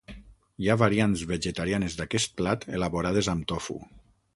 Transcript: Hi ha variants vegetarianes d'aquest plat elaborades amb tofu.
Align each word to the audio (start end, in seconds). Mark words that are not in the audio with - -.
Hi 0.63 0.69
ha 0.69 0.77
variants 0.83 1.25
vegetarianes 1.33 2.01
d'aquest 2.03 2.35
plat 2.41 2.69
elaborades 2.79 3.35
amb 3.37 3.51
tofu. 3.55 3.83